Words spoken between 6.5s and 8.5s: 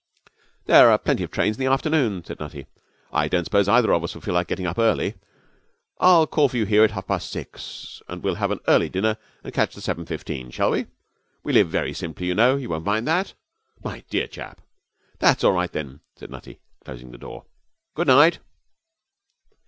you here at half past six, and we'll have